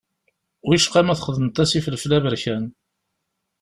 [0.67, 2.65] Wicqa ma txedmeḍ-as ifelfel aberkan.